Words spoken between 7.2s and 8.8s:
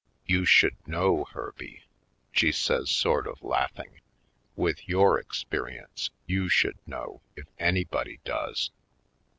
if anybody does."